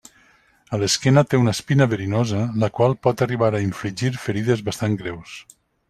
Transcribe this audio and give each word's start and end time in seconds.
A 0.77 0.79
l'esquena 0.83 1.23
té 1.33 1.41
una 1.41 1.53
espina 1.57 1.87
verinosa, 1.91 2.41
la 2.65 2.71
qual 2.79 2.99
pot 3.09 3.25
arribar 3.27 3.51
a 3.59 3.63
infligir 3.69 4.15
ferides 4.27 4.69
bastant 4.73 4.99
greus. 5.05 5.39